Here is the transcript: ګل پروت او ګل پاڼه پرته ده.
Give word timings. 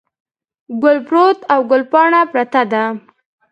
ګل 0.83 0.97
پروت 1.07 1.39
او 1.53 1.61
ګل 1.69 1.83
پاڼه 1.91 2.21
پرته 2.31 2.61
ده. 2.71 2.83